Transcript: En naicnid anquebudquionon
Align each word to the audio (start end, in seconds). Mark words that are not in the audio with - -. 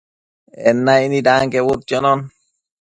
En 0.69 0.77
naicnid 0.85 1.27
anquebudquionon 1.33 2.19